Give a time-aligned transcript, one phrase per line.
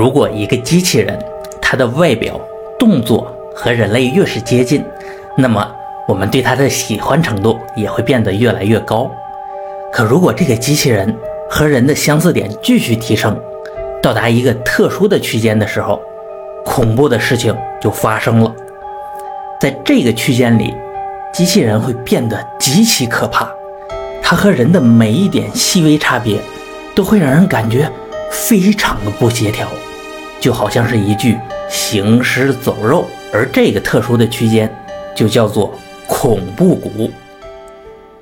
[0.00, 1.18] 如果一个机器人，
[1.60, 2.40] 它的外表、
[2.78, 4.82] 动作和人类越是接近，
[5.36, 5.70] 那么
[6.08, 9.10] 我们对它的喜欢程度也会变得越来越高。
[9.92, 11.14] 可如果这个机器人
[11.50, 13.38] 和人的相似点继续提升，
[14.02, 16.00] 到达一个特殊的区间的时候，
[16.64, 18.50] 恐怖的事情就发生了。
[19.60, 20.74] 在这个区间里，
[21.30, 23.46] 机器人会变得极其可怕，
[24.22, 26.40] 它和人的每一点细微差别，
[26.94, 27.86] 都会让人感觉
[28.30, 29.68] 非常的不协调。
[30.40, 31.36] 就好像是一具
[31.68, 34.68] 行尸走肉，而这个特殊的区间
[35.14, 35.72] 就叫做
[36.08, 37.10] 恐怖谷。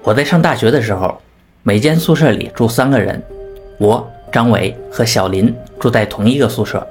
[0.03, 1.17] 我在上大学的时候，
[1.63, 3.23] 每间宿舍里住三个人，
[3.79, 6.85] 我张伟和小林住在同一个宿舍。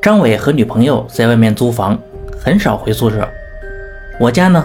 [0.00, 1.98] 张伟和女朋友在外面租房，
[2.38, 3.28] 很少回宿舍。
[4.20, 4.64] 我家呢，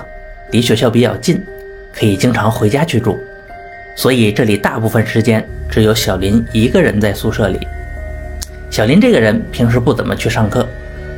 [0.51, 1.41] 离学校比较近，
[1.93, 3.17] 可以经常回家去住，
[3.95, 7.59] 所以这里大部分时间只有小林一个人在宿舍里。
[8.69, 10.65] 小林这个人平时不怎么去上课，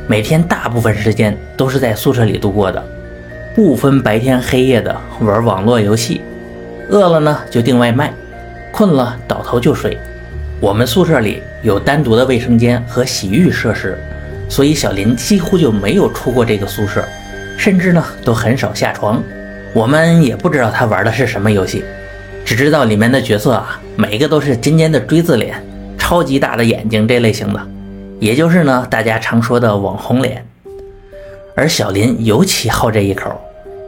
[0.06, 2.82] 每天大部分时间都是在宿舍里度过的，
[3.54, 6.22] 不分白天黑夜的玩网络游戏，
[6.88, 8.12] 饿了呢就订外卖，
[8.72, 9.98] 困了倒头就睡。
[10.60, 13.98] 我们宿舍里有单独的卫生间和洗浴设施，
[14.48, 17.04] 所以小林几乎就没有出过这个宿舍，
[17.58, 19.22] 甚至呢都很少下床。
[19.74, 21.84] 我们也不知道他玩的是什么游戏，
[22.44, 25.62] 只知道里面的角色啊，每个都是尖尖的锥子脸。
[26.02, 27.60] 超级大的眼睛这类型的，
[28.18, 30.44] 也就是呢大家常说的网红脸，
[31.54, 33.30] 而小林尤其好这一口，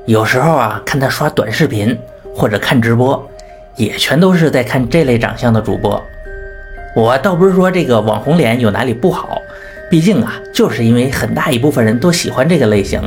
[0.07, 1.99] 有时候啊看他刷短视频
[2.33, 3.29] 或者看直播，
[3.75, 6.01] 也全都是在看这类长相的主播。
[6.95, 9.37] 我倒不是说这个网红脸有哪里不好，
[9.91, 13.03] 毕竟啊就是因为很大一部分人都喜欢这个类型，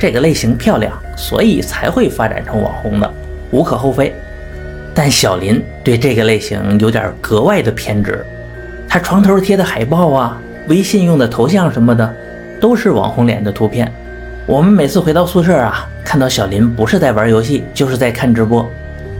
[0.00, 3.08] 这个类型漂亮，所以才会发展成网红的，
[3.52, 4.12] 无可厚非。
[4.94, 8.24] 但小林对这个类型有点格外的偏执。
[8.88, 12.14] 他床头贴的海报啊，微信用的头像什么的，
[12.60, 13.90] 都是网红脸的图片。
[14.46, 18.68] 我们每次回到宿舍啊，看到小林不是在玩游戏，就是在看直播。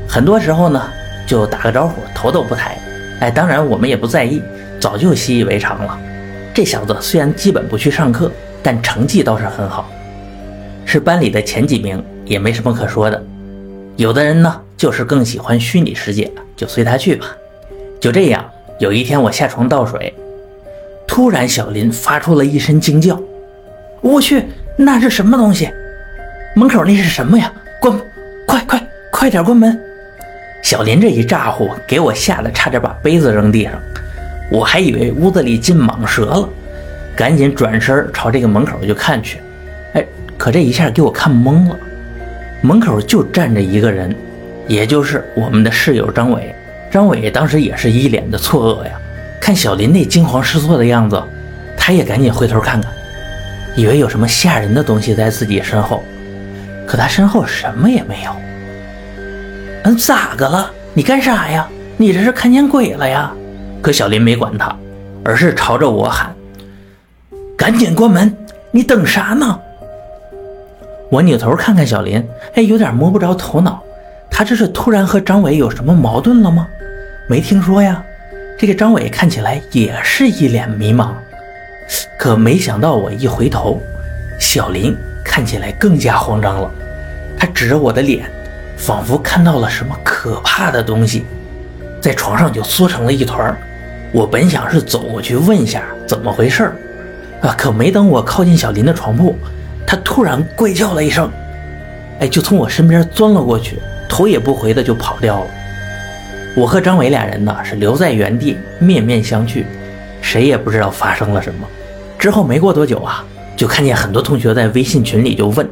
[0.07, 0.83] 很多时候呢，
[1.27, 2.77] 就打个招呼，头都不抬。
[3.21, 4.43] 哎，当然我们也不在意，
[4.79, 5.99] 早就习以为常了。
[6.53, 8.31] 这小子虽然基本不去上课，
[8.63, 9.89] 但成绩倒是很好，
[10.85, 13.23] 是班里的前几名，也没什么可说的。
[13.97, 17.29] 有的人呢，就是更喜欢虚拟世界，就随他去吧。
[18.01, 18.45] 就这样。
[18.81, 20.13] 有一天我下床倒水，
[21.07, 23.17] 突然小林发出了一声惊叫
[24.03, 24.43] ：“我去，
[24.77, 25.71] 那是什么东西？
[26.57, 27.53] 门口那是什么呀？
[27.81, 27.97] 关，
[28.45, 29.81] 快快快点关门！”
[30.65, 33.75] 小林这一咋呼，给我吓得差点把杯子扔地上，
[34.51, 36.49] 我还以为屋子里进蟒蛇了，
[37.15, 39.39] 赶紧转身朝这个门口就看去。
[39.93, 40.05] 哎，
[40.37, 41.79] 可这一下给我看懵了，
[42.63, 44.13] 门口就站着一个人，
[44.73, 46.55] 也就是我们的室友张伟。
[46.91, 48.93] 张伟当时也是一脸的错愕呀，
[49.39, 51.23] 看小林那惊慌失措的样子，
[51.77, 52.91] 他也赶紧回头看看，
[53.77, 56.03] 以为有什么吓人的东西在自己身后，
[56.87, 58.31] 可他身后什么也没有。
[59.85, 60.71] 嗯，咋个了？
[60.95, 61.69] 你干啥呀？
[61.99, 63.31] 你这是看见鬼了呀？
[63.83, 64.75] 可小林没管他，
[65.23, 66.35] 而是朝着我喊
[67.59, 68.35] ：“赶紧关门！
[68.71, 69.61] 你等啥呢？”
[71.13, 73.83] 我扭头看看小林，哎，有点摸不着头脑，
[74.33, 76.67] 他这是突然和张伟有什么矛盾了吗？
[77.29, 78.03] 没听说呀，
[78.59, 81.11] 这个张伟看起来也是一脸迷茫，
[82.19, 83.81] 可没想到我一回头，
[84.41, 86.71] 小林看起来更加慌张了。
[87.39, 88.29] 他指着我的脸，
[88.77, 91.25] 仿佛看到了什么可怕的东西，
[92.01, 93.57] 在床上就缩成了一团。
[94.13, 96.77] 我本想是走过去问一下怎么回事儿，
[97.43, 99.37] 啊，可没等我靠近小林的床铺，
[99.87, 101.31] 他突然怪叫了一声，
[102.19, 103.79] 哎，就从我身边钻了过去，
[104.13, 105.47] 头也不回的就跑掉了。
[106.55, 109.65] 我和张伟俩人呢是留在原地面面相觑，
[110.21, 111.67] 谁也不知道发生了什么。
[112.19, 113.25] 之后没过多久啊，
[113.57, 115.67] 就看见很多同学在微信群里就问，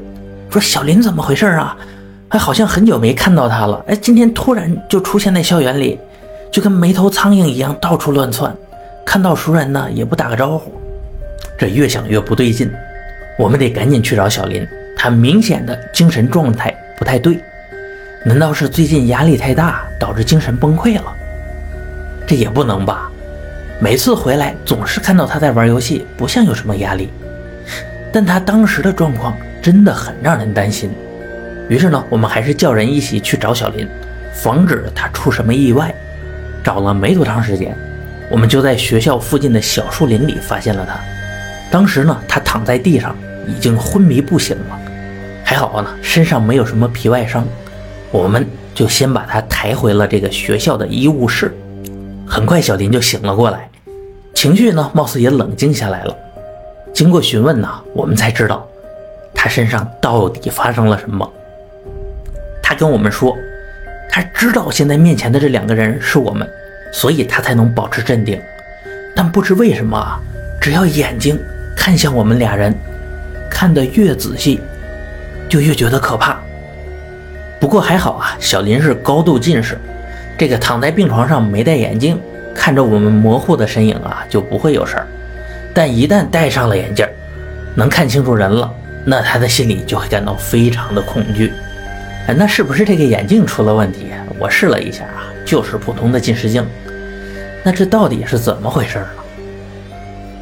[0.48, 1.76] 说小林怎么回事啊？
[2.30, 5.98] 还好像很久没看到他了，哎，今天突然就出现在校园里，
[6.50, 8.50] 就跟没头苍蝇一样到处乱窜，
[9.04, 10.72] 看到熟人呢也不打个招呼。
[11.58, 12.70] 这越想越不对劲，
[13.38, 14.66] 我们得赶紧去找小林，
[14.96, 17.38] 他明显的精神状态不太对。
[18.22, 21.04] 难道是最近压力太大导致精神崩溃了？
[22.26, 23.10] 这也不能吧！
[23.80, 27.08] 每次回来总是看到他在玩游戏，不像有什么压力。
[28.12, 30.90] 但他当时的状况真的很让人担心。
[31.70, 33.88] 于是呢，我们还是叫人一起去找小林，
[34.34, 35.94] 防止他出什么意外。
[36.62, 37.74] 找了没多长时间，
[38.28, 41.00] 我们就在学校附近的小树林里发现了他。
[41.70, 44.78] 当时呢，他躺在地上，已经昏迷不醒了。
[45.42, 47.46] 还好呢，身上没有什么皮外伤。
[48.10, 51.56] 我们就先把他抬回了这个学校的医务室。
[52.26, 53.68] 很快，小林就醒了过来，
[54.34, 56.16] 情绪呢，貌似也冷静下来了。
[56.92, 58.66] 经过询问呢，我们才知道
[59.34, 61.28] 他身上到底发生了什么。
[62.62, 63.36] 他跟我们说，
[64.10, 66.48] 他知道现在面前的这两个人是我们，
[66.92, 68.40] 所以他才能保持镇定。
[69.14, 70.20] 但不知为什么啊，
[70.60, 71.38] 只要眼睛
[71.76, 72.74] 看向我们俩人，
[73.50, 74.60] 看得越仔细，
[75.48, 76.40] 就越觉得可怕。
[77.60, 79.78] 不过还好啊，小林是高度近视，
[80.38, 82.18] 这个躺在病床上没戴眼镜，
[82.54, 85.06] 看着我们模糊的身影啊，就不会有事儿。
[85.74, 87.06] 但一旦戴上了眼镜，
[87.76, 88.72] 能看清楚人了，
[89.04, 91.52] 那他的心里就会感到非常的恐惧。
[92.26, 94.06] 哎，那是不是这个眼镜出了问题？
[94.38, 96.66] 我试了一下啊，就是普通的近视镜。
[97.62, 99.06] 那这到底是怎么回事呢？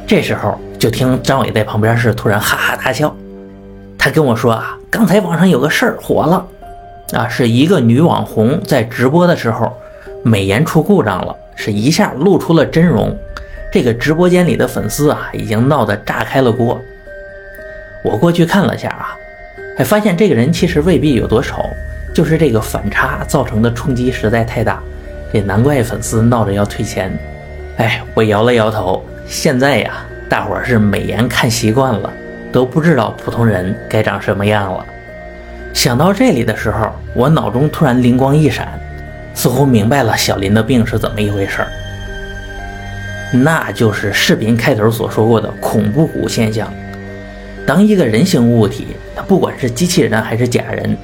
[0.07, 3.13] 这时候就听张伟在旁边是突然哈哈大笑，
[3.97, 6.47] 他跟我说啊，刚才网上有个事儿火了。
[7.13, 9.71] 啊，是一个女网红在直播的时候，
[10.23, 13.15] 美颜出故障了，是一下露出了真容。
[13.71, 16.79] 这个直播间里的粉丝啊，已经闹得炸开了锅。
[18.03, 19.15] 我过去看了下啊，
[19.77, 21.63] 还发现这个人其实未必有多丑，
[22.13, 24.81] 就是这个反差造成的冲击实在太大，
[25.31, 27.11] 也难怪粉丝闹着要退钱。
[27.77, 32.11] 哎，我摇了摇头，现在呀，大伙儿是美颜看习惯了，
[32.51, 34.85] 都不知道普通人该长什么样了。
[35.79, 38.77] 想到这里的时候，我脑中突然灵光一闪，
[39.33, 41.69] 似乎明白了小林的病是怎么一回事儿。
[43.31, 46.69] 那就是视频开头所说过的恐怖谷现象。
[47.65, 50.97] 当一个人形物体，它不管是机器人还是假人，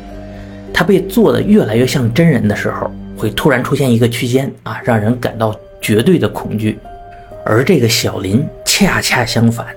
[0.73, 6.77] 它被做的越来越像真人的时候，会突然出现一个区间啊，让人感到绝对的恐惧。
[7.45, 9.67] 而这个小林恰恰相反，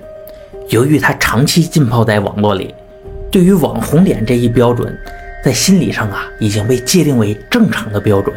[0.67, 2.75] 由于他长期浸泡在网络里。
[3.31, 4.91] 对于网红脸这一标准，
[5.43, 8.35] 在心理上啊已经被界定为正常的标准。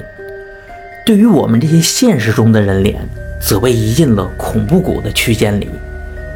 [1.06, 3.00] 对于我们这些现实中的人脸，
[3.40, 5.70] 则被移进了恐怖谷的区间里。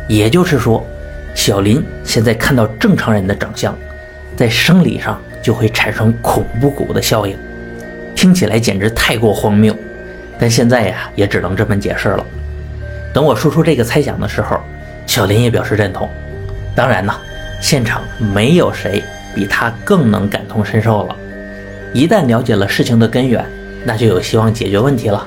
[0.09, 0.85] 也就是说，
[1.35, 3.77] 小林现在看到正常人的长相，
[4.37, 7.37] 在生理上就会产生恐怖谷的效应。
[8.15, 9.77] 听起来简直太过荒谬，
[10.39, 12.25] 但现在呀也只能这么解释了。
[13.13, 14.59] 等我说出这个猜想的时候，
[15.07, 16.09] 小林也表示认同。
[16.75, 17.15] 当然呢。
[17.61, 18.03] 现场
[18.35, 19.03] 没有谁
[19.35, 21.17] 比他更能感同身受了。
[21.93, 23.45] 一旦了解了事情的根源，
[23.85, 25.27] 那就有希望解决问题了。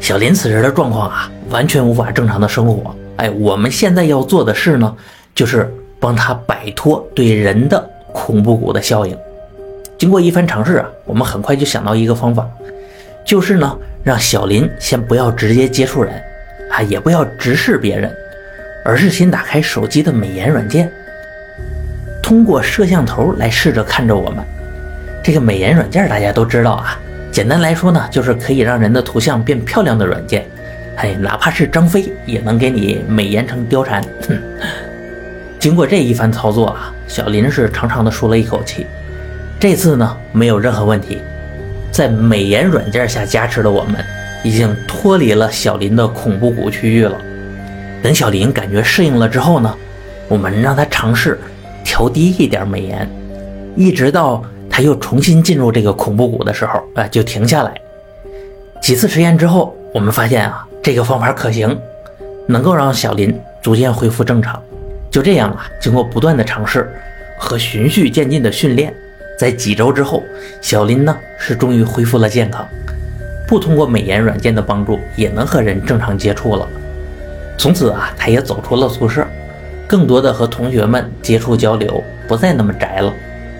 [0.00, 2.94] 小林此时的状况啊，完全无法正常的生活。
[3.16, 4.94] 哎，我们现在要做的事呢，
[5.34, 7.82] 就是帮他摆脱对人的
[8.12, 9.16] 恐怖谷的效应。
[9.98, 12.46] 经过一番尝试啊，我们很快就想到一个方法，
[13.24, 16.14] 就是呢，让小林先不要直接接触人，
[16.70, 18.14] 啊，也不要直视别人，
[18.84, 20.92] 而是先打开手机的美颜软件。
[22.26, 24.44] 通过摄像头来试着看着我们，
[25.22, 26.98] 这个美颜软件大家都知道啊。
[27.30, 30.44] 简单来说呢，就是可以让人的图像变漂亮的软件。
[30.96, 34.02] 哎，哪怕是张飞也能给你美颜成貂蝉。
[35.60, 38.88] 经过这一番操作啊，小林是长长的舒了一口气。
[39.60, 41.22] 这次呢，没有任何问题。
[41.92, 44.04] 在美颜软件下加持的我们，
[44.42, 47.16] 已经脱离了小林的恐怖谷区域了。
[48.02, 49.72] 等小林感觉适应了之后呢，
[50.26, 51.38] 我们让他尝试。
[51.96, 53.10] 调低一点美颜，
[53.74, 57.72] 一直到他又重新进入这个恐怖谷的时候，啊，就停下来。
[58.82, 61.74] 几次实验之后，我们发现啊，这个方法可行，
[62.46, 64.62] 能够让小林逐渐恢复正常。
[65.10, 66.86] 就这样啊，经过不断的尝试
[67.38, 68.92] 和循序渐进的训练，
[69.38, 70.22] 在几周之后，
[70.60, 72.62] 小林呢是终于恢复了健康，
[73.48, 76.68] 不通过美颜软件的帮助，也能和人正常接触了。
[77.56, 79.26] 从此啊，他也走出了宿舍。
[79.86, 83.12] 更多的和同学们接触交流，不再那么宅了，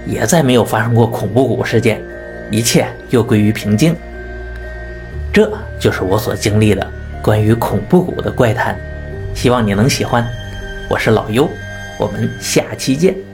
[0.06, 2.02] 也再没有发生过恐怖谷事件，
[2.50, 3.94] 一切又归于平静。
[5.32, 6.86] 这就是我所经历的
[7.22, 8.76] 关于恐怖谷的怪谈，
[9.34, 10.26] 希望你能喜欢。
[10.88, 11.48] 我是老优，
[11.98, 13.25] 我们下期见。